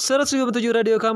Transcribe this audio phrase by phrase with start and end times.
[0.00, 1.08] 107,7 Radio Kampus